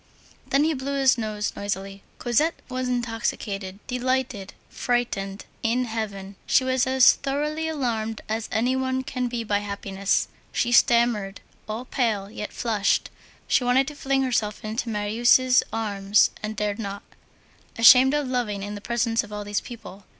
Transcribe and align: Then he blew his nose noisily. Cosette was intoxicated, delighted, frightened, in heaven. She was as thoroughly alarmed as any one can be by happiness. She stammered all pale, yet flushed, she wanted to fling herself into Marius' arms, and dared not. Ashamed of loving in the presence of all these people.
Then 0.47 0.63
he 0.63 0.73
blew 0.73 0.95
his 0.99 1.15
nose 1.15 1.55
noisily. 1.55 2.01
Cosette 2.17 2.59
was 2.69 2.89
intoxicated, 2.89 3.77
delighted, 3.85 4.55
frightened, 4.67 5.45
in 5.61 5.83
heaven. 5.85 6.37
She 6.47 6.63
was 6.63 6.87
as 6.87 7.13
thoroughly 7.13 7.67
alarmed 7.67 8.21
as 8.27 8.49
any 8.51 8.75
one 8.75 9.03
can 9.03 9.27
be 9.27 9.43
by 9.43 9.59
happiness. 9.59 10.27
She 10.51 10.71
stammered 10.71 11.39
all 11.69 11.85
pale, 11.85 12.31
yet 12.31 12.51
flushed, 12.51 13.11
she 13.47 13.63
wanted 13.63 13.87
to 13.89 13.95
fling 13.95 14.23
herself 14.23 14.63
into 14.65 14.89
Marius' 14.89 15.61
arms, 15.71 16.31
and 16.41 16.55
dared 16.55 16.79
not. 16.79 17.03
Ashamed 17.77 18.15
of 18.15 18.27
loving 18.27 18.63
in 18.63 18.73
the 18.73 18.81
presence 18.81 19.23
of 19.23 19.31
all 19.31 19.43
these 19.43 19.61
people. 19.61 20.05